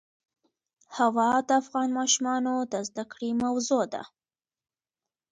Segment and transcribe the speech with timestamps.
[0.97, 4.03] هوا د افغان ماشومانو د زده کړې موضوع ده.